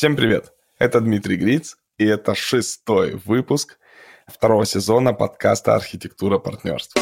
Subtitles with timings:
[0.00, 0.54] Всем привет!
[0.78, 3.78] Это Дмитрий Гриц, и это шестой выпуск
[4.26, 6.96] второго сезона подкаста «Архитектура партнерств».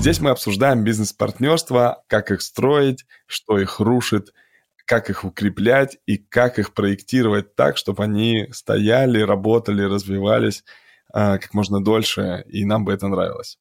[0.00, 4.34] Здесь мы обсуждаем бизнес-партнерства, как их строить, что их рушит,
[4.84, 10.64] как их укреплять и как их проектировать так, чтобы они стояли, работали, развивались
[11.14, 13.60] э, как можно дольше, и нам бы это нравилось.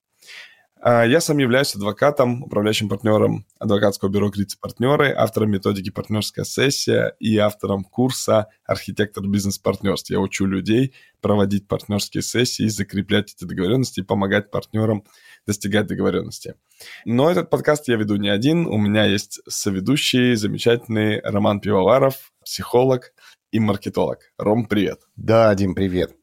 [0.81, 7.15] А, я сам являюсь адвокатом, управляющим партнером адвокатского бюро «Гриц партнеры», автором методики «Партнерская сессия»
[7.19, 10.09] и автором курса «Архитектор бизнес-партнерств».
[10.09, 15.03] Я учу людей проводить партнерские сессии, закреплять эти договоренности и помогать партнерам
[15.45, 16.55] достигать договоренности.
[17.03, 18.65] Но этот подкаст я веду не один.
[18.65, 23.11] У меня есть соведущий, замечательный Роман Пивоваров, психолог,
[23.51, 24.19] и маркетолог.
[24.37, 24.99] Ром, привет.
[25.15, 26.15] Да, Дим, привет.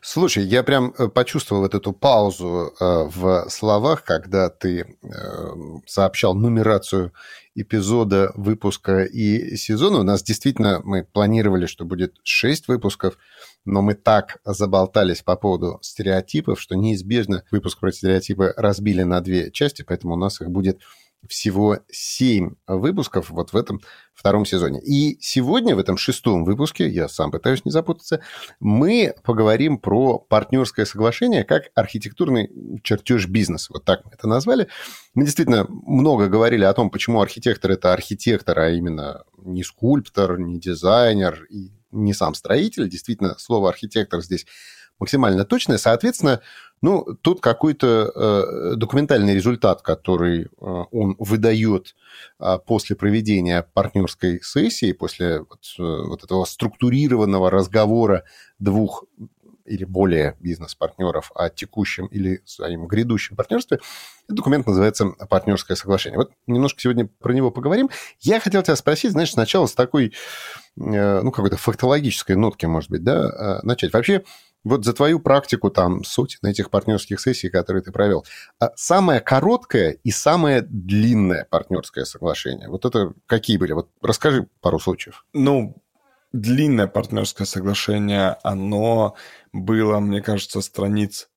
[0.00, 2.84] Слушай, я прям э, почувствовал вот эту паузу э,
[3.14, 5.16] в словах, когда ты э,
[5.86, 7.12] сообщал нумерацию
[7.54, 9.98] эпизода, выпуска и сезона.
[9.98, 13.18] У нас действительно, мы планировали, что будет 6 выпусков,
[13.66, 19.50] но мы так заболтались по поводу стереотипов, что неизбежно выпуск про стереотипы разбили на две
[19.50, 20.80] части, поэтому у нас их будет
[21.28, 23.80] всего 7 выпусков вот в этом
[24.14, 24.80] втором сезоне.
[24.82, 28.20] И сегодня, в этом шестом выпуске, я сам пытаюсь не запутаться,
[28.58, 33.68] мы поговорим про партнерское соглашение как архитектурный чертеж бизнеса.
[33.72, 34.68] Вот так мы это назвали.
[35.14, 40.58] Мы действительно много говорили о том, почему архитектор– это архитектор, а именно не скульптор, не
[40.58, 42.88] дизайнер и не сам строитель.
[42.88, 44.46] Действительно, слово архитектор здесь
[45.00, 45.78] максимально точное.
[45.78, 46.40] Соответственно,
[46.82, 51.94] ну, тут какой-то э, документальный результат, который э, он выдает
[52.38, 58.24] э, после проведения партнерской сессии, после вот, э, вот этого структурированного разговора
[58.58, 59.04] двух
[59.70, 63.78] или более бизнес-партнеров о текущем или своем грядущем партнерстве.
[64.24, 66.18] Этот документ называется «Партнерское соглашение».
[66.18, 67.88] Вот немножко сегодня про него поговорим.
[68.20, 70.12] Я хотел тебя спросить, знаешь, сначала с такой,
[70.76, 73.92] э, ну, какой-то фактологической нотки, может быть, да, э, начать.
[73.92, 74.24] Вообще,
[74.64, 78.24] вот за твою практику, там, суть на этих партнерских сессий, которые ты провел,
[78.58, 83.72] а самое короткое и самое длинное партнерское соглашение, вот это какие были?
[83.72, 85.24] Вот расскажи пару случаев.
[85.32, 85.76] Ну,
[86.32, 89.16] длинное партнерское соглашение, оно
[89.52, 91.28] было, мне кажется, страниц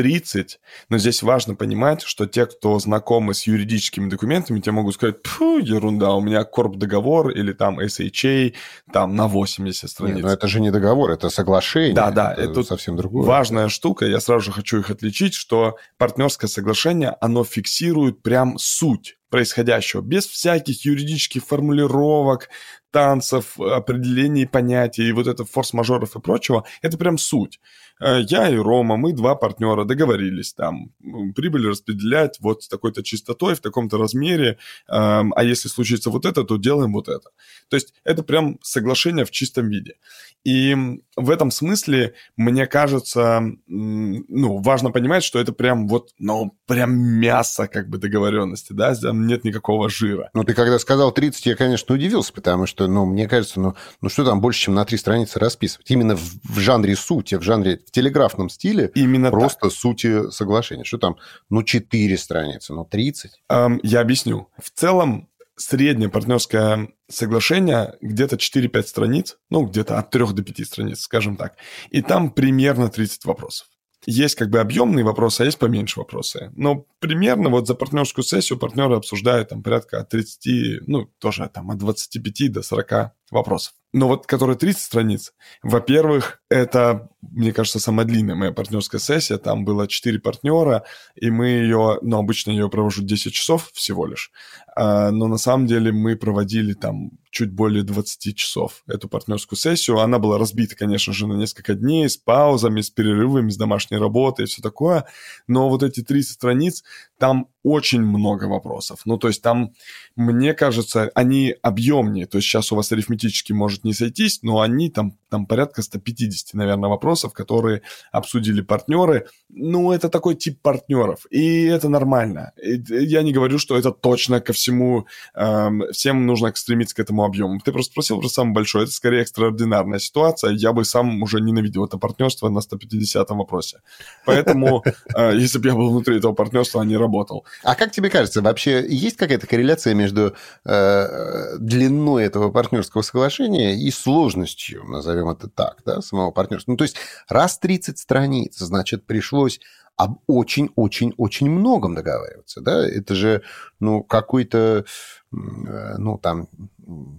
[0.00, 5.16] 30, но здесь важно понимать, что те, кто знакомы с юридическими документами, те могут сказать,
[5.24, 8.54] Фу, ерунда, у меня корп-договор или там SHA
[8.90, 10.16] там на 80 страниц.
[10.16, 11.92] Нет, но это же не договор, это соглашение.
[11.92, 13.26] Да, да, это, это совсем другое.
[13.26, 19.18] Важная штука, я сразу же хочу их отличить, что партнерское соглашение, оно фиксирует прям суть
[19.28, 22.48] происходящего, без всяких юридических формулировок,
[22.90, 27.60] танцев, определений понятий, вот это форс-мажоров и прочего, это прям суть.
[28.00, 30.92] Э, я и Рома, мы два партнера договорились там
[31.34, 36.44] прибыль распределять вот с такой-то частотой, в таком-то размере, эм, а если случится вот это,
[36.44, 37.30] то делаем вот это.
[37.68, 39.96] То есть это прям соглашение в чистом виде.
[40.44, 40.74] И
[41.16, 47.68] в этом смысле, мне кажется, ну, важно понимать, что это прям вот, ну, прям мясо
[47.68, 50.30] как бы договоренности, да, там нет никакого жира.
[50.32, 54.08] Ну, ты когда сказал 30, я, конечно, удивился, потому что, ну, мне кажется, ну, ну
[54.08, 55.90] что там больше, чем на три страницы расписывать?
[55.90, 59.72] Именно в, в жанре сути, в жанре, в телеграфном стиле Именно просто так.
[59.72, 60.84] сути соглашения.
[60.84, 61.16] Что там,
[61.48, 63.32] ну, 4 страницы, ну, 30?
[63.48, 64.48] Эм, я объясню.
[64.62, 71.00] В целом, среднее партнерское соглашение где-то 4-5 страниц, ну, где-то от 3 до 5 страниц,
[71.00, 71.56] скажем так.
[71.90, 73.66] И там примерно 30 вопросов.
[74.06, 76.50] Есть как бы объемные вопросы, а есть поменьше вопросы.
[76.56, 81.70] Но примерно вот за партнерскую сессию партнеры обсуждают там порядка от 30, ну, тоже там
[81.70, 83.74] от 25 до 40 вопросов.
[83.92, 89.36] Но вот которые 30 страниц, во-первых, это, мне кажется, самая длинная моя партнерская сессия.
[89.36, 90.84] Там было 4 партнера,
[91.16, 94.30] и мы ее, ну, обычно я ее провожу 10 часов всего лишь.
[94.76, 99.98] А, но на самом деле мы проводили там чуть более 20 часов эту партнерскую сессию.
[99.98, 104.44] Она была разбита, конечно же, на несколько дней с паузами, с перерывами, с домашней работой
[104.44, 105.06] и все такое.
[105.46, 106.82] Но вот эти 30 страниц,
[107.18, 109.00] там очень много вопросов.
[109.04, 109.72] Ну, то есть там,
[110.16, 112.26] мне кажется, они объемнее.
[112.26, 116.54] То есть сейчас у вас арифметически может не сойтись, но они там, там порядка 150,
[116.54, 119.26] наверное, вопросов, которые обсудили партнеры.
[119.48, 122.52] Ну, это такой тип партнеров, и это нормально.
[122.62, 127.60] Я не говорю, что это точно ко всему, эм, всем нужно стремиться к этому объему.
[127.64, 128.84] Ты просто спросил про самое большое.
[128.84, 130.52] Это скорее экстраординарная ситуация.
[130.52, 133.80] Я бы сам уже ненавидел это партнерство на 150 вопросе.
[134.24, 134.82] Поэтому,
[135.16, 137.44] э, если бы я был внутри этого партнерства, а не работал.
[137.62, 143.90] А как тебе кажется, вообще есть какая-то корреляция между э, длиной этого партнерского соглашения и
[143.90, 146.72] сложностью, назовем это так, да, самого партнерства?
[146.72, 146.96] Ну, то есть
[147.28, 149.60] раз 30 страниц, значит, пришлось
[149.96, 152.86] об очень-очень-очень многом договариваться, да?
[152.88, 153.42] Это же,
[153.80, 154.86] ну, какой-то,
[155.32, 156.48] э, ну, там,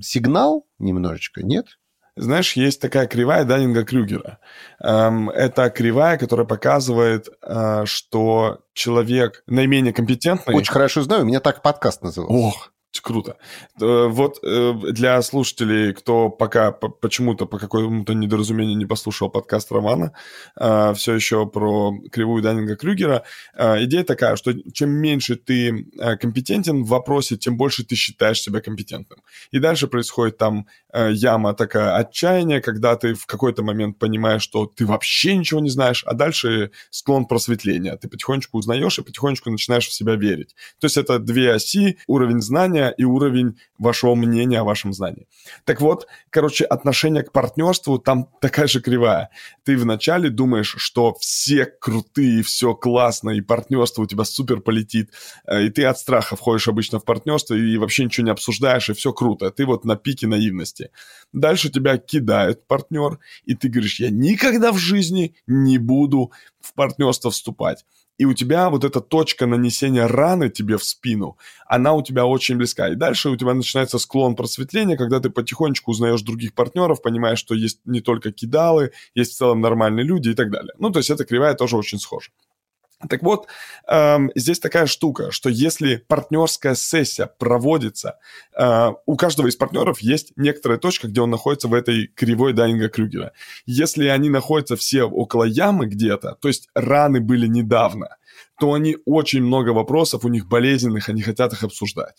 [0.02, 1.78] сигнал немножечко, нет?
[2.18, 4.40] Знаешь, есть такая кривая Даннинга-Крюгера.
[4.84, 10.56] Эм, это кривая, которая показывает, э, что человек наименее компетентный...
[10.56, 12.34] Очень хорошо знаю, у меня так подкаст назывался.
[12.36, 13.38] Ох, Круто.
[13.80, 20.12] Э, вот э, для слушателей, кто пока почему-то по какому-то недоразумению не послушал подкаст Романа,
[20.60, 23.24] э, все еще про кривую Даннинга Крюгера,
[23.58, 25.86] идея такая, что чем меньше ты
[26.20, 29.20] компетентен в вопросе, тем больше ты считаешь себя компетентным.
[29.52, 34.86] И дальше происходит там яма такая отчаяния, когда ты в какой-то момент понимаешь, что ты
[34.86, 37.96] вообще ничего не знаешь, а дальше склон просветления.
[37.96, 40.56] Ты потихонечку узнаешь и потихонечку начинаешь в себя верить.
[40.80, 45.28] То есть это две оси, уровень знания знания и уровень вашего мнения о вашем знании.
[45.66, 49.30] Так вот, короче, отношение к партнерству там такая же кривая.
[49.64, 55.12] Ты вначале думаешь, что все крутые, все классно, и партнерство у тебя супер полетит,
[55.48, 58.94] э, и ты от страха входишь обычно в партнерство и вообще ничего не обсуждаешь, и
[58.94, 59.50] все круто.
[59.52, 60.90] Ты вот на пике наивности.
[61.34, 67.32] Дальше тебя кидает партнер, и ты говоришь, я никогда в жизни не буду в партнерство
[67.32, 67.86] вступать
[68.22, 72.56] и у тебя вот эта точка нанесения раны тебе в спину, она у тебя очень
[72.56, 72.90] близка.
[72.90, 77.56] И дальше у тебя начинается склон просветления, когда ты потихонечку узнаешь других партнеров, понимаешь, что
[77.56, 80.72] есть не только кидалы, есть в целом нормальные люди и так далее.
[80.78, 82.30] Ну, то есть эта кривая тоже очень схожа.
[83.10, 83.48] Так вот,
[83.88, 88.20] эм, здесь такая штука, что если партнерская сессия проводится,
[88.56, 92.90] э, у каждого из партнеров есть некоторая точка, где он находится в этой кривой Дайнинга
[92.90, 93.34] Крюгера.
[93.66, 98.18] Если они находятся все около ямы где-то, то есть раны были недавно,
[98.60, 102.16] то они очень много вопросов, у них болезненных, они хотят их обсуждать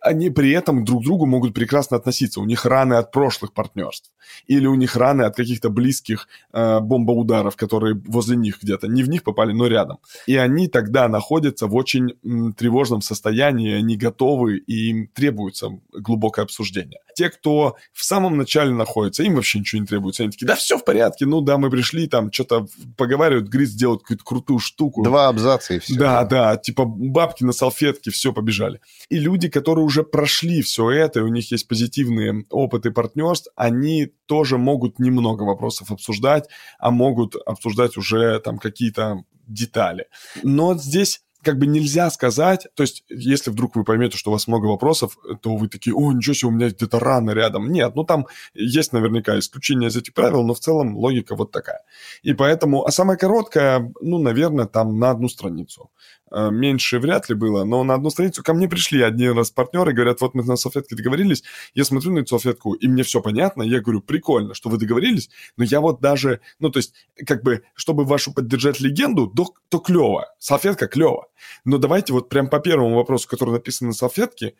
[0.00, 2.40] они при этом друг к другу могут прекрасно относиться.
[2.40, 4.10] У них раны от прошлых партнерств.
[4.46, 8.88] Или у них раны от каких-то близких э, бомбоударов, которые возле них где-то.
[8.88, 9.98] Не в них попали, но рядом.
[10.26, 16.44] И они тогда находятся в очень м, тревожном состоянии, они готовы, и им требуется глубокое
[16.44, 17.00] обсуждение.
[17.14, 20.22] Те, кто в самом начале находится, им вообще ничего не требуется.
[20.22, 24.02] Они такие, да все в порядке, ну да, мы пришли, там что-то поговаривают, Гриз делают
[24.02, 25.02] какую-то крутую штуку.
[25.02, 25.94] Два абзаца и все.
[25.94, 28.80] Да, да, типа бабки на салфетке, все, побежали.
[29.08, 34.12] И люди, которые уже прошли все это, и у них есть позитивные опыты партнерств, они
[34.26, 36.48] тоже могут немного вопросов обсуждать,
[36.78, 40.06] а могут обсуждать уже там какие-то детали.
[40.42, 44.46] Но здесь как бы нельзя сказать, то есть если вдруг вы поймете, что у вас
[44.46, 47.70] много вопросов, то вы такие, о, ничего себе, у меня где-то рано рядом.
[47.70, 51.80] Нет, ну там есть наверняка исключения из этих правил, но в целом логика вот такая.
[52.22, 55.90] И поэтому, а самая короткая, ну, наверное, там на одну страницу.
[56.34, 59.92] Э, меньше вряд ли было, но на одну страницу ко мне пришли один раз партнеры,
[59.92, 61.42] говорят, вот мы на салфетке договорились,
[61.74, 65.28] я смотрю на эту салфетку, и мне все понятно, я говорю, прикольно, что вы договорились,
[65.58, 66.94] но я вот даже, ну, то есть,
[67.26, 71.26] как бы, чтобы вашу поддержать легенду, то, то клево, салфетка клево,
[71.64, 74.54] но давайте вот прям по первому вопросу, который написан на салфетке,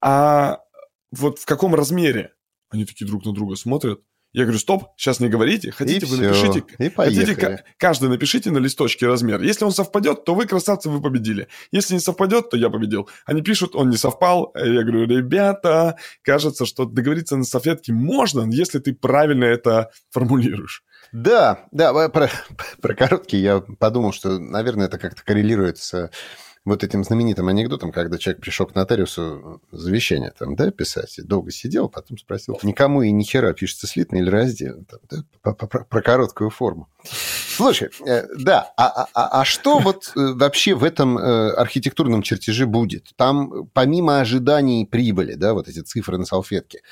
[0.00, 0.58] а
[1.12, 2.34] вот в каком размере?
[2.68, 4.00] Они такие друг на друга смотрят,
[4.32, 5.72] я говорю, стоп, сейчас не говорите.
[5.72, 6.28] Хотите, и вы все.
[6.28, 6.64] напишите.
[6.78, 9.42] И хотите, каждый напишите на листочке размер.
[9.42, 11.48] Если он совпадет, то вы красавцы, вы победили.
[11.72, 13.08] Если не совпадет, то я победил.
[13.26, 14.52] Они пишут, он не совпал.
[14.54, 20.84] Я говорю, ребята, кажется, что договориться на салфетке можно, если ты правильно это формулируешь.
[21.12, 22.30] Да, да, про,
[22.80, 26.10] про короткий я подумал, что, наверное, это как-то коррелирует с
[26.64, 31.50] вот этим знаменитым анекдотом, когда человек пришел к нотариусу завещание там, да, писать, и долго
[31.50, 36.50] сидел, потом спросил, никому и ни хера пишется слитно или раздельно, там, да, про, короткую
[36.50, 36.88] форму.
[37.56, 42.66] Слушай, э, да, а, а, а что вот э, вообще в этом э, архитектурном чертеже
[42.66, 43.12] будет?
[43.16, 46.82] Там помимо ожиданий прибыли, да, вот эти цифры на салфетке,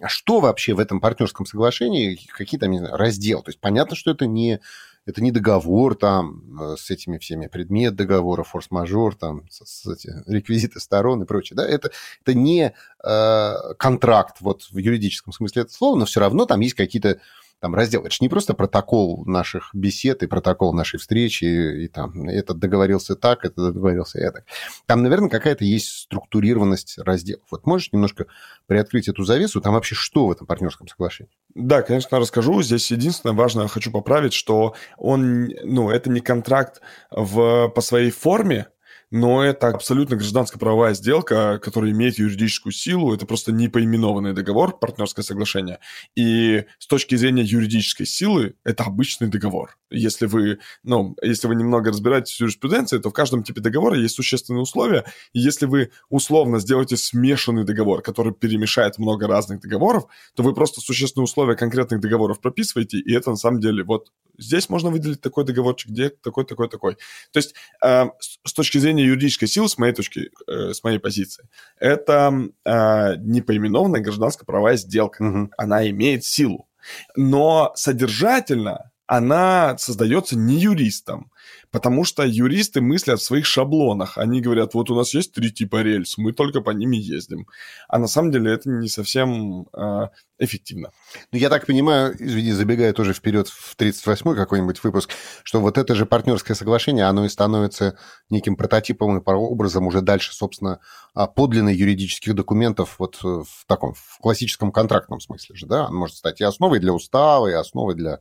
[0.00, 3.42] а что вообще в этом партнерском соглашении, какие там, не знаю, разделы?
[3.42, 4.60] То есть понятно, что это не
[5.06, 10.12] это не договор там э, с этими всеми предмет договора, форс-мажор, там, с, с эти,
[10.26, 11.56] реквизиты сторон и прочее.
[11.56, 11.66] Да?
[11.66, 16.60] Это, это не э, контракт вот в юридическом смысле этого слова, но все равно там
[16.60, 17.20] есть какие-то
[17.60, 18.02] там раздел.
[18.02, 22.58] Это же не просто протокол наших бесед и протокол нашей встречи, и, и там этот
[22.58, 24.44] договорился так, этот договорился я так.
[24.86, 27.44] Там, наверное, какая-то есть структурированность разделов.
[27.50, 28.26] Вот можешь немножко
[28.66, 29.60] приоткрыть эту завесу?
[29.60, 31.32] Там вообще что в этом партнерском соглашении?
[31.54, 32.62] Да, конечно, расскажу.
[32.62, 38.66] Здесь единственное важное, хочу поправить, что он, ну, это не контракт в, по своей форме,
[39.10, 43.14] но это абсолютно гражданско-правовая сделка, которая имеет юридическую силу.
[43.14, 45.78] Это просто непоименованный договор, партнерское соглашение.
[46.16, 49.76] И с точки зрения юридической силы, это обычный договор.
[49.90, 54.16] Если вы, ну, если вы немного разбираетесь в юриспруденции, то в каждом типе договора есть
[54.16, 55.04] существенные условия.
[55.32, 60.80] И если вы условно сделаете смешанный договор, который перемешает много разных договоров, то вы просто
[60.80, 65.44] существенные условия конкретных договоров прописываете, и это на самом деле вот здесь можно выделить такой
[65.44, 66.94] договорчик, где такой, такой, такой.
[67.32, 71.48] То есть э, с точки зрения юридической силы, с моей точки, э, с моей позиции,
[71.78, 72.32] это
[72.64, 75.22] э, непоименованная гражданско-правовая сделка.
[75.22, 75.50] Угу.
[75.56, 76.68] Она имеет силу.
[77.16, 81.30] Но содержательно она создается не юристом,
[81.70, 84.18] потому что юристы мыслят в своих шаблонах.
[84.18, 87.46] Они говорят, вот у нас есть три типа рельс, мы только по ними ездим.
[87.88, 90.08] А на самом деле это не совсем э,
[90.38, 90.90] эффективно.
[91.30, 95.10] Ну, я так понимаю, извини, забегая тоже вперед в 38-й какой-нибудь выпуск,
[95.44, 97.96] что вот это же партнерское соглашение, оно и становится
[98.28, 100.80] неким прототипом и образом уже дальше, собственно,
[101.14, 105.86] а, подлинных юридических документов вот в таком, в классическом контрактном смысле же, да?
[105.86, 108.18] Он может стать и основой для устава, и основой для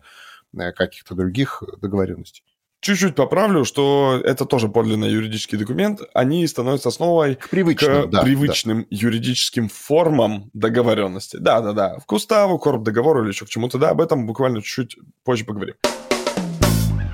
[0.56, 2.44] каких-то других договоренностей.
[2.82, 6.02] Чуть-чуть поправлю, что это тоже подлинный юридический документ.
[6.14, 8.88] Они становятся основой к привычным, к да, привычным да.
[8.92, 11.38] юридическим формам договоренности.
[11.38, 13.80] Да-да-да, к уставу, корп договору или еще к чему-то.
[13.80, 15.74] Да, об этом буквально чуть-чуть позже поговорим.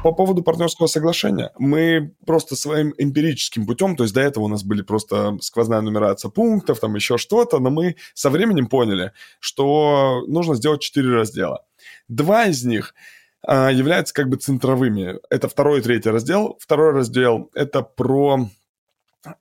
[0.03, 4.63] По поводу партнерского соглашения, мы просто своим эмпирическим путем, то есть до этого у нас
[4.63, 10.55] были просто сквозная нумерация пунктов, там еще что-то, но мы со временем поняли, что нужно
[10.55, 11.65] сделать четыре раздела.
[12.07, 12.95] Два из них
[13.47, 15.19] являются как бы центровыми.
[15.29, 16.57] Это второй и третий раздел.
[16.59, 18.49] Второй раздел– это про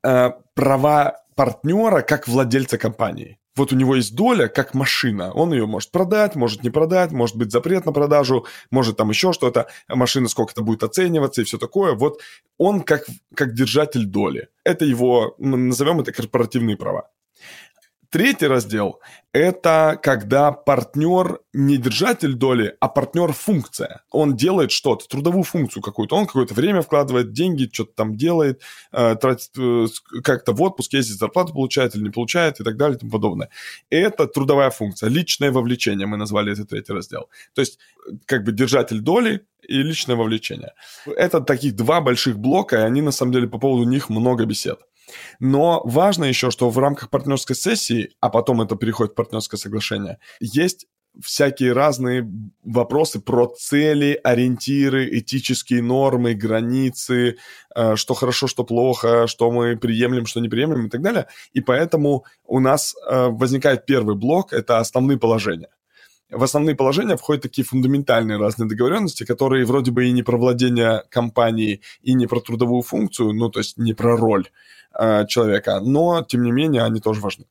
[0.02, 3.38] э, права партнера как владельца компании.
[3.56, 5.32] Вот у него есть доля, как машина.
[5.32, 9.32] Он ее может продать, может не продать, может быть запрет на продажу, может там еще
[9.32, 9.66] что-то.
[9.88, 11.94] Машина сколько то будет оцениваться и все такое.
[11.94, 12.20] Вот
[12.58, 14.48] он как, как держатель доли.
[14.64, 17.10] Это его, назовем это корпоративные права.
[18.10, 18.98] Третий раздел–
[19.32, 24.02] это когда партнер не держатель доли, а партнер функция.
[24.10, 26.16] Он делает что-то, трудовую функцию какую-то.
[26.16, 29.86] Он какое-то время вкладывает деньги, что-то там делает, э, тратит э,
[30.24, 33.48] как-то в отпуск, ездит, зарплату получает или не получает и так далее и тому подобное.
[33.90, 37.28] Это трудовая функция, личное вовлечение, мы назвали этот третий раздел.
[37.54, 37.78] То есть
[38.26, 40.72] как бы держатель доли и личное вовлечение.
[41.06, 44.80] Это таких два больших блока, и они на самом деле по поводу них много бесед.
[45.38, 50.18] Но важно еще, что в рамках партнерской сессии, а потом это переходит в партнерское соглашение,
[50.40, 50.86] есть
[51.18, 52.30] всякие разные
[52.64, 57.36] вопросы про цели, ориентиры, этические нормы, границы,
[57.74, 61.26] э, что хорошо, что плохо, что мы приемлем, что не приемлем и так далее.
[61.52, 65.68] И поэтому у нас э, возникает первый блок, это основные положения.
[66.30, 71.02] В основные положения входят такие фундаментальные разные договоренности, которые вроде бы и не про владение
[71.10, 74.46] компанией, и не про трудовую функцию, ну, то есть не про роль,
[74.98, 77.46] Э, человека, но, тем не менее, они тоже важны.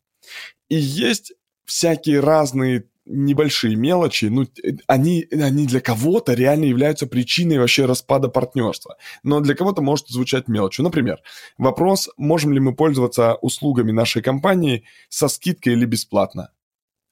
[0.67, 1.33] И есть
[1.65, 4.45] всякие разные небольшие мелочи, ну,
[4.87, 8.97] они, они для кого-то реально являются причиной вообще распада партнерства.
[9.23, 10.83] Но для кого-то может звучать мелочью.
[10.83, 11.19] Например,
[11.57, 16.51] вопрос, можем ли мы пользоваться услугами нашей компании со скидкой или бесплатно.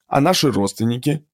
[0.06, 1.24] А наши родственники,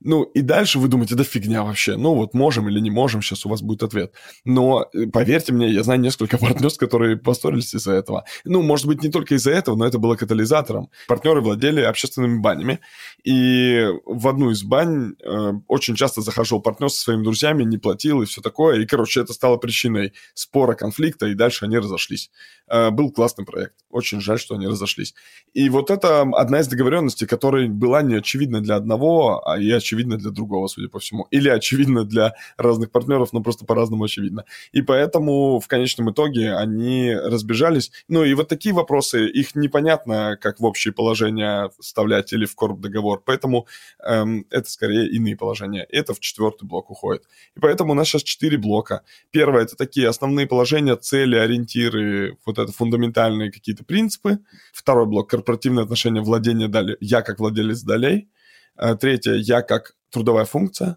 [0.00, 1.96] ну, и дальше вы думаете, да фигня вообще.
[1.96, 4.12] Ну, вот можем или не можем, сейчас у вас будет ответ.
[4.44, 8.24] Но э, поверьте мне, я знаю несколько партнерств, которые поссорились из-за этого.
[8.44, 10.90] Ну, может быть, не только из-за этого, но это было катализатором.
[11.08, 12.80] Партнеры владели общественными банями,
[13.24, 18.22] и в одну из бань э, очень часто захаживал партнер со своими друзьями, не платил
[18.22, 18.80] и все такое.
[18.80, 22.30] И, короче, это стало причиной спора, конфликта, и дальше они разошлись.
[22.68, 23.74] Э, был классный проект.
[23.88, 25.14] Очень жаль, что они разошлись.
[25.54, 29.93] И вот это одна из договоренностей, которая была не очевидна для одного, а и очевидна
[30.02, 31.26] для другого, судя по всему.
[31.30, 34.44] Или очевидна для разных партнеров, но просто по-разному очевидно.
[34.72, 37.90] И поэтому в конечном итоге они разбежались.
[38.08, 42.80] Ну и вот такие вопросы, их непонятно, как в общее положение вставлять или в корп
[42.80, 43.22] договор.
[43.24, 43.66] Поэтому
[44.04, 45.86] эм, это скорее иные положения.
[45.88, 47.24] Это в четвертый блок уходит.
[47.56, 49.02] И поэтому у нас сейчас четыре блока.
[49.30, 54.38] Первое– это такие основные положения, цели, ориентиры, вот это фундаментальные какие-то принципы.
[54.72, 56.96] Второй блок– корпоративные отношения владения долей.
[57.00, 58.28] Я как владелец долей.
[58.76, 60.96] Э, третье, я как трудовая функция.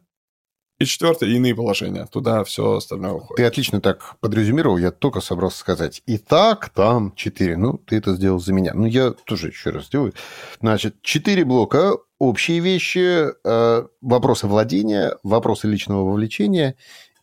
[0.80, 2.06] И четвертое, иные положения.
[2.06, 3.38] Туда все остальное уходит.
[3.38, 6.04] Ты отлично так подрезюмировал, я только собрался сказать.
[6.06, 7.58] Итак, там четыре.
[7.58, 8.74] Ну, ты это сделал за меня.
[8.76, 10.14] Ну, я тоже еще раз сделаю.
[10.62, 11.98] Значит, четыре блока.
[12.20, 16.76] Общие вещи, э, вопросы владения, вопросы личного вовлечения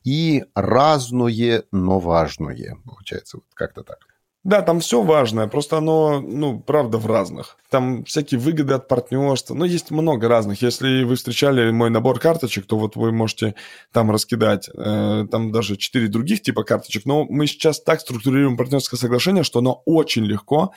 [0.04, 2.76] и разное, но важное.
[2.84, 3.98] Получается, вот как-то так.
[4.44, 7.56] Да, там все важное, просто оно, ну, правда, в разных.
[7.70, 10.60] Там всякие выгоды от партнерства, ну, есть много разных.
[10.60, 13.54] Если вы встречали мой набор карточек, то вот вы можете
[13.90, 18.98] там раскидать, э, там даже четыре других типа карточек, но мы сейчас так структурируем партнерское
[18.98, 20.72] соглашение, что оно очень легко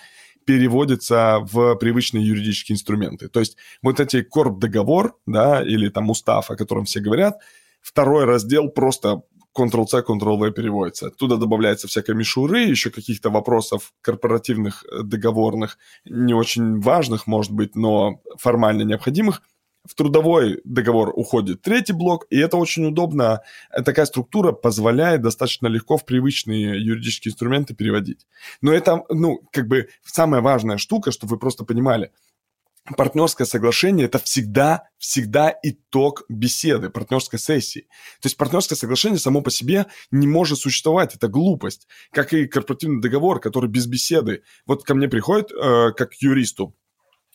[0.46, 3.28] переводится в привычные юридические инструменты.
[3.28, 7.38] То есть вот эти корп-договор, да, или там устав, о котором все говорят,
[7.82, 9.24] второй раздел просто
[9.58, 11.10] Ctrl-C, Ctrl-V переводится.
[11.10, 17.76] Туда добавляется всякая мишуры, еще каких-то вопросов корпоративных, э, договорных, не очень важных, может быть,
[17.76, 19.42] но формально необходимых.
[19.86, 23.42] В трудовой договор уходит третий блок, и это очень удобно.
[23.86, 28.28] Такая структура позволяет достаточно легко в привычные юридические инструменты переводить.
[28.62, 32.12] Но это, ну, как бы самая важная штука, чтобы вы просто понимали–
[32.96, 37.82] партнерское соглашение это всегда, всегда итог беседы, партнерской сессии.
[38.22, 41.88] То есть партнерское соглашение само по себе не может существовать, это глупость.
[42.12, 44.44] Как и корпоративный договор, который без беседы.
[44.66, 46.76] Вот ко мне приходит э, как к юристу,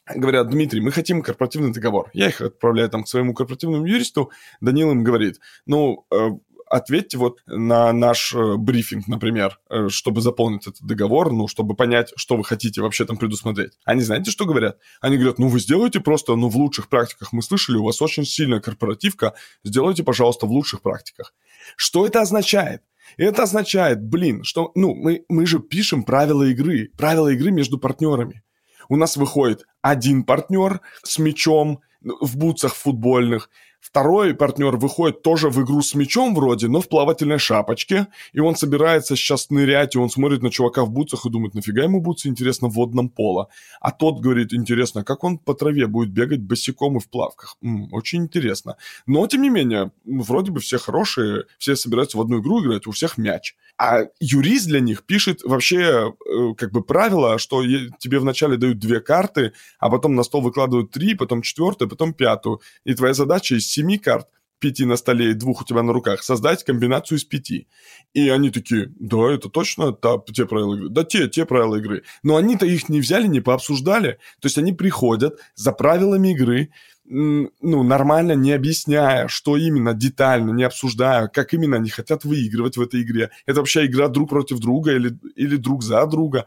[0.07, 2.11] говорят, Дмитрий, мы хотим корпоративный договор.
[2.13, 4.31] Я их отправляю там к своему корпоративному юристу,
[4.61, 6.31] Данил им говорит, ну, э,
[6.73, 12.13] ответьте вот на наш э, брифинг, например, э, чтобы заполнить этот договор, ну, чтобы понять,
[12.17, 13.73] что вы хотите вообще там предусмотреть.
[13.85, 14.79] Они знаете, что говорят?
[15.03, 18.25] Они говорят, ну, вы сделайте просто, ну, в лучших практиках мы слышали, у вас очень
[18.25, 21.35] сильная корпоративка, сделайте, пожалуйста, в лучших практиках.
[21.77, 22.83] Что это означает?
[23.19, 28.43] Это означает, блин, что, ну, мы, мы же пишем правила игры, правила игры между партнерами.
[28.89, 33.51] У нас выходит один партнер с мячом в бутсах футбольных,
[33.83, 38.55] Второй партнер выходит тоже в игру с мячом вроде, но в плавательной шапочке, и он
[38.55, 42.29] собирается сейчас нырять, и он смотрит на чувака в бутсах и думает, нафига ему бутсы,
[42.29, 43.49] интересно, в водном поло.
[43.81, 47.57] А тот говорит, интересно, как он по траве будет бегать босиком и в плавках.
[47.61, 48.77] М-м, очень интересно.
[49.07, 52.93] Но, тем не менее, вроде бы все хорошие, все собираются в одну игру играть, у
[52.93, 53.57] всех мяч.
[53.79, 57.65] А юрист для них пишет вообще э, как бы правило, что
[57.99, 62.61] тебе вначале дают две карты, а потом на стол выкладывают три, потом четвертую, потом пятую.
[62.85, 64.29] И твоя задача из семи карт
[64.63, 67.67] пяти на столе и двух у тебя на руках, создать комбинацию из пяти.
[68.15, 70.89] И они такие, да, это точно та, те правила игры.
[70.89, 72.05] Да, те, те правила игры.
[72.23, 74.19] Но они-то их не взяли, не пообсуждали.
[74.41, 76.71] То есть они приходят за правилами игры,
[77.05, 82.81] ну, нормально не объясняя, что именно детально, не обсуждая, как именно они хотят выигрывать в
[82.81, 83.31] этой игре.
[83.45, 86.47] Это вообще игра друг против друга или, или друг за друга.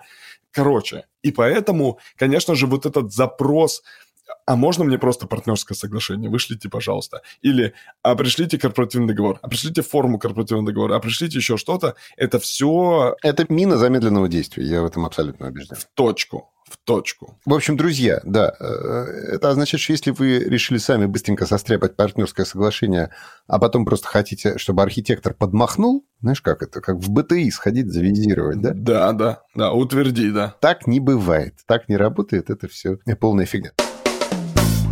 [0.51, 3.83] Короче, и поэтому, конечно же, вот этот запрос
[4.45, 6.29] а можно мне просто партнерское соглашение?
[6.29, 7.21] Вышлите, пожалуйста.
[7.41, 11.95] Или а пришлите корпоративный договор, а пришлите форму корпоративного договора, а пришлите еще что-то.
[12.17, 13.15] Это все...
[13.23, 15.75] Это мина замедленного действия, я в этом абсолютно убежден.
[15.75, 17.39] В точку в точку.
[17.45, 18.65] В общем, друзья, да, э,
[19.33, 23.11] это означает, что если вы решили сами быстренько состряпать партнерское соглашение,
[23.47, 28.61] а потом просто хотите, чтобы архитектор подмахнул, знаешь, как это, как в БТИ сходить, завизировать,
[28.61, 28.71] да?
[28.73, 30.55] Да, да, да, утверди, да.
[30.59, 33.71] Так не бывает, так не работает, это все полная фигня.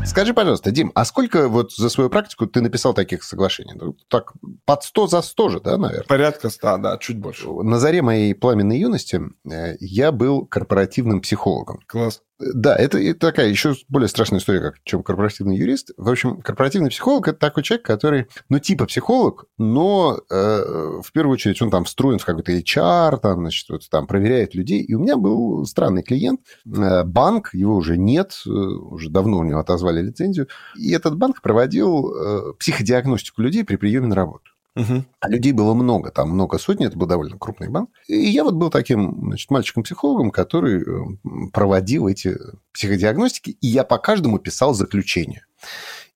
[0.05, 3.73] Скажи, пожалуйста, Дим, а сколько вот за свою практику ты написал таких соглашений?
[3.75, 4.33] Ну, так,
[4.65, 6.05] под 100 за 100 же, да, наверное?
[6.07, 7.49] Порядка 100, да, чуть больше.
[7.49, 11.79] На заре моей пламенной юности э, я был корпоративным психологом.
[11.87, 12.21] Класс.
[12.39, 15.91] Да, это, такая еще более страшная история, как, чем корпоративный юрист.
[15.97, 20.63] В общем, корпоративный психолог– это такой человек, который, ну, типа психолог, но э,
[21.03, 24.81] в первую очередь он там встроен в какой-то HR, там, значит, вот, там проверяет людей.
[24.81, 29.43] И у меня был странный клиент, э, банк, его уже нет, э, уже давно у
[29.43, 30.47] него отозвали лицензию.
[30.75, 34.52] И этот банк проводил э, психодиагностику людей при приеме на работу.
[34.75, 35.05] Угу.
[35.19, 37.89] А людей было много, там много сотен, это был довольно крупный банк.
[38.07, 42.35] И я вот был таким значит, мальчиком-психологом, который э, проводил эти
[42.73, 45.45] психодиагностики, и я по каждому писал заключение.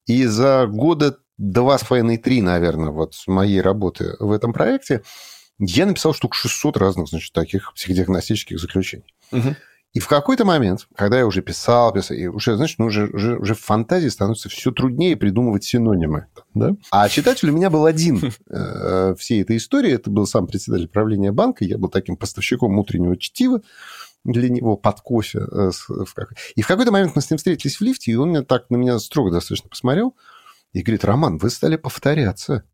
[0.08, 5.04] И за года два с половиной, три, наверное, вот моей работы в этом проекте
[5.60, 9.15] я написал штук 600 разных, значит, таких психодиагностических заключений.
[9.32, 9.56] Угу.
[9.98, 13.36] И в какой-то момент, когда я уже писал, писал, и уже, знаешь, ну, уже, уже,
[13.40, 16.28] уже в фантазии становится все труднее придумывать синонимы.
[16.54, 16.76] Да?
[16.92, 19.92] А читатель у меня был один э, всей этой истории.
[19.92, 21.66] Это был сам председатель правления банка.
[21.66, 23.64] Я был таким поставщиком утреннего чтива
[24.24, 25.40] для него под кофе.
[25.52, 25.72] Э,
[26.56, 28.76] и в какой-то момент мы с ним встретились в лифте, и он мне так на
[28.76, 30.16] меня строго достаточно посмотрел
[30.74, 32.66] и говорит, Роман, вы стали повторяться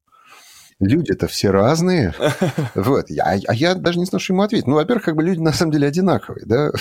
[0.80, 2.14] люди-то все разные.
[2.76, 3.10] Вот.
[3.20, 4.68] А, а я даже не знаю, что ему ответить.
[4.68, 6.72] Ну, во-первых, как бы люди на самом деле одинаковые, да,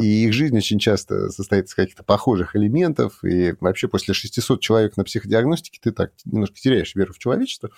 [0.00, 4.96] и их жизнь очень часто состоит из каких-то похожих элементов, и вообще после 600 человек
[4.96, 7.70] на психодиагностике ты так немножко теряешь веру в человечество.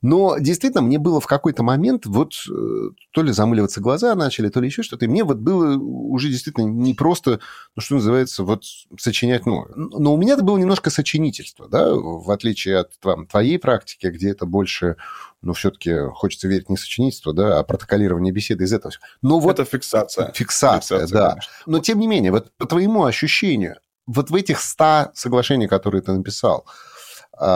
[0.00, 4.60] Но действительно, мне было в какой-то момент вот э, то ли замыливаться глаза начали, то
[4.60, 5.04] ли еще что-то.
[5.04, 7.40] И мне вот было уже действительно не просто,
[7.76, 8.64] ну, что называется, вот
[8.98, 13.58] сочинять, ну, но у меня это было немножко сочинительство, да, в отличие от там, твоей
[13.58, 14.96] практики, где это больше
[15.42, 18.94] но все-таки хочется верить не сочинительство, да, а протоколирование беседы из этого.
[19.20, 20.32] Но вот Это фиксация.
[20.32, 21.30] Фиксация, фиксация да.
[21.30, 21.52] Конечно.
[21.66, 26.12] Но тем не менее, вот по твоему ощущению, вот в этих 100 соглашений, которые ты
[26.12, 26.66] написал,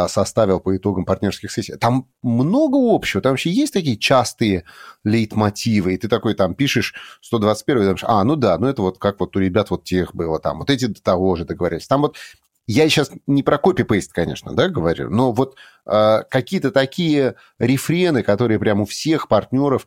[0.09, 1.77] составил по итогам партнерских сессий.
[1.77, 4.65] Там много общего, там вообще есть такие частые
[5.05, 8.99] лейтмотивы, и ты такой там пишешь 121 и думаешь, а, ну да, ну это вот
[8.99, 11.87] как вот у ребят вот тех было там, вот эти до того же договорились.
[11.87, 12.17] Там вот
[12.67, 18.59] я сейчас не про копипейст, конечно, да, говорю, но вот э, какие-то такие рефрены, которые
[18.59, 19.87] прямо у всех партнеров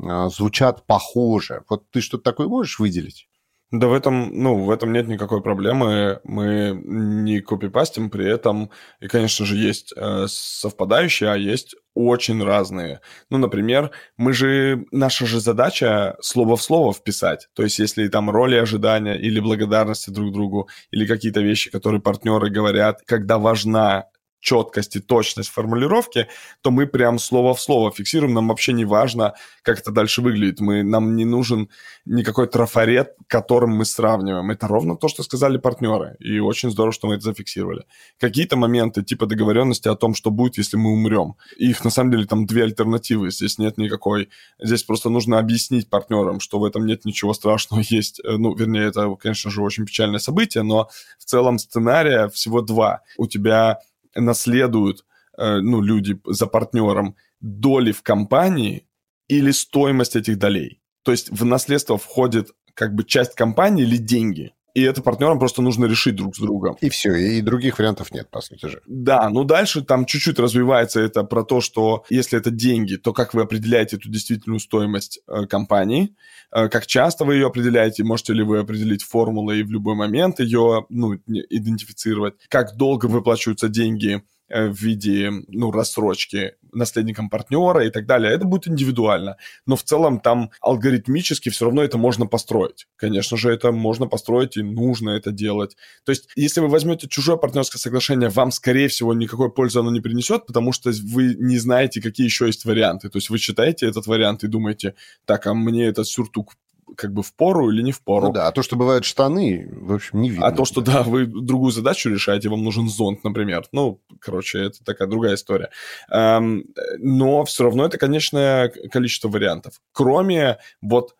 [0.00, 1.64] э, звучат похоже.
[1.68, 3.28] Вот ты что-то такое можешь выделить?
[3.72, 6.20] Да в этом, ну, в этом нет никакой проблемы.
[6.24, 13.00] Мы не копипастим, при этом, и, конечно же, есть э, совпадающие, а есть очень разные.
[13.30, 17.48] Ну, например, мы же, наша же задача слово в слово вписать.
[17.54, 22.50] То есть, если там роли ожидания или благодарности друг другу, или какие-то вещи, которые партнеры
[22.50, 24.06] говорят, когда важна
[24.40, 26.26] четкость и точность формулировки,
[26.62, 28.34] то мы прям слово в слово фиксируем.
[28.34, 30.60] Нам вообще не важно, как это дальше выглядит.
[30.60, 31.68] Мы, нам не нужен
[32.06, 34.50] никакой трафарет, которым мы сравниваем.
[34.50, 36.16] Это ровно то, что сказали партнеры.
[36.18, 37.84] И очень здорово, что мы это зафиксировали.
[38.18, 41.34] Какие-то моменты типа договоренности о том, что будет, если мы умрем.
[41.56, 43.30] Их на самом деле там две альтернативы.
[43.30, 44.30] Здесь нет никакой...
[44.58, 47.82] Здесь просто нужно объяснить партнерам, что в этом нет ничего страшного.
[47.88, 52.62] Есть, э, ну, вернее, это, конечно же, очень печальное событие, но в целом сценария всего
[52.62, 53.02] два.
[53.18, 53.78] У тебя
[54.14, 55.04] наследуют
[55.38, 58.86] э, ну, люди за партнером доли в компании
[59.28, 60.80] или стоимость этих долей.
[61.02, 64.54] То есть в наследство входит как бы часть компании или деньги.
[64.74, 66.76] И это партнерам просто нужно решить друг с другом.
[66.80, 68.82] И все, и других вариантов нет, по сути же.
[68.86, 73.34] Да, ну дальше там чуть-чуть развивается это про то, что если это деньги, то как
[73.34, 76.14] вы определяете эту действительную стоимость э, компании,
[76.52, 80.40] э, как часто вы ее определяете, можете ли вы определить формулы и в любой момент
[80.40, 87.90] ее ну, идентифицировать, как долго выплачиваются деньги Э, в виде ну, рассрочки наследникам партнера и
[87.90, 88.32] так далее.
[88.32, 89.36] Это будет индивидуально.
[89.66, 92.86] Но в целом там алгоритмически все равно это можно построить.
[92.96, 95.76] Конечно же, это можно построить и нужно это делать.
[96.04, 100.00] То есть, если вы возьмете чужое партнерское соглашение, вам, скорее всего, никакой пользы оно не
[100.00, 103.08] принесет, потому что вы не знаете, какие еще есть варианты.
[103.08, 106.54] То есть вы читаете этот вариант и думаете, так, а мне этот сюртук
[106.96, 108.28] как бы в пору или не в пору.
[108.28, 110.46] Ну да, а то, что бывают штаны, в общем, не видно.
[110.46, 113.66] А то, что, да, вы другую задачу решаете, вам нужен зонт, например.
[113.72, 115.70] Ну, короче, это такая другая история.
[116.10, 116.64] Эм,
[116.98, 119.80] но все равно это конечное количество вариантов.
[119.92, 121.14] Кроме вот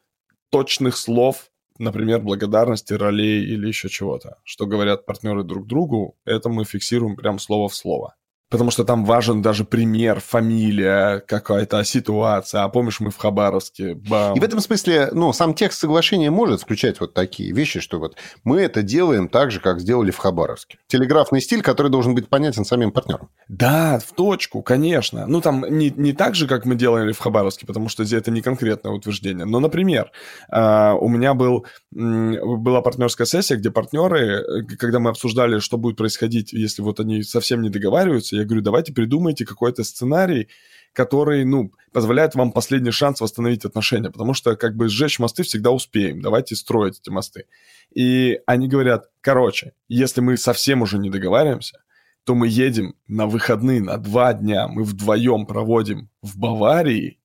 [0.50, 6.64] точных слов, например, благодарности, ролей или еще чего-то, что говорят партнеры друг другу, это мы
[6.64, 8.14] фиксируем прям слово в слово
[8.50, 12.64] потому что там важен даже пример, фамилия, какая-то ситуация.
[12.64, 13.94] А помнишь, мы в Хабаровске?
[13.94, 14.36] Бам.
[14.36, 18.16] И в этом смысле, ну, сам текст соглашения может включать вот такие вещи, что вот
[18.44, 20.78] мы это делаем так же, как сделали в Хабаровске.
[20.88, 23.28] Телеграфный стиль, который должен быть понятен самим партнерам.
[23.48, 25.26] Да, в точку, конечно.
[25.26, 28.32] Ну, там не, не так же, как мы делали в Хабаровске, потому что здесь это
[28.32, 29.46] не конкретное утверждение.
[29.46, 30.10] Но, например,
[30.48, 35.96] а, у меня был, была партнерская сессия, где партнеры, э, когда мы обсуждали, что будет
[35.96, 40.48] происходить, если вот они совсем не договариваются, я говорю, давайте придумайте какой-то сценарий,
[40.92, 45.70] который, ну, позволяет вам последний шанс восстановить отношения, потому что как бы сжечь мосты всегда
[45.70, 47.46] успеем, давайте строить эти мосты.
[47.94, 51.82] И они говорят, короче, если мы совсем уже не договариваемся,
[52.24, 57.18] то мы едем на выходные на два дня, мы вдвоем проводим в Баварии,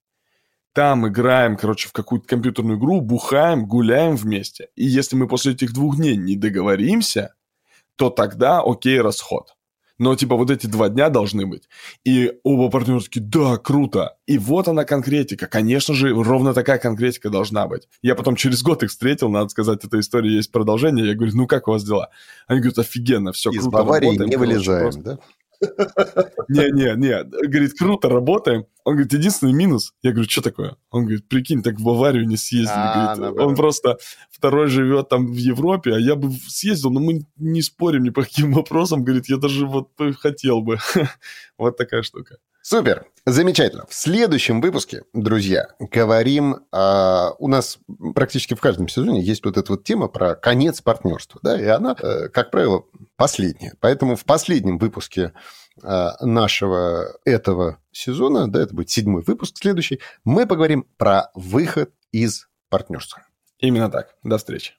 [0.73, 4.69] там играем, короче, в какую-то компьютерную игру, бухаем, гуляем вместе.
[4.75, 7.33] И если мы после этих двух дней не договоримся,
[7.95, 9.54] то тогда окей, расход
[9.97, 11.63] но типа вот эти два дня должны быть.
[12.03, 14.17] И оба партнера такие, да, круто.
[14.25, 15.47] И вот она конкретика.
[15.47, 17.87] Конечно же, ровно такая конкретика должна быть.
[18.01, 21.07] Я потом через год их встретил, надо сказать, эта история есть продолжение.
[21.07, 22.09] Я говорю, ну как у вас дела?
[22.47, 23.69] Они говорят, офигенно, все Из круто.
[23.69, 25.01] Из Баварии работаем, не вылезаем, просто...
[25.01, 25.19] да?
[26.47, 28.65] Не-не-не, говорит, круто, работаем.
[28.83, 29.93] Он говорит, единственный минус.
[30.03, 30.75] Я говорю, что такое?
[30.91, 32.73] Он говорит, прикинь, так в Баварию не съездили.
[32.75, 33.97] А, говорит, он просто
[34.29, 38.23] второй живет там в Европе, а я бы съездил, но мы не спорим ни по
[38.23, 39.03] каким вопросам.
[39.03, 39.89] Говорит, я даже вот
[40.19, 40.77] хотел бы.
[41.57, 42.37] вот такая штука.
[42.67, 43.85] Супер, замечательно.
[43.87, 46.65] В следующем выпуске, друзья, говорим...
[46.71, 47.77] Э, у нас
[48.15, 51.95] практически в каждом сезоне есть вот эта вот тема про конец партнерства, да, и она,
[52.01, 52.83] э, как правило,
[53.17, 53.75] последняя.
[53.81, 55.33] Поэтому в последнем выпуске
[55.83, 62.47] э, нашего этого сезона, да, это будет седьмой выпуск следующий, мы поговорим про выход из
[62.69, 63.21] партнерства.
[63.59, 64.15] Именно так.
[64.23, 64.73] До встречи.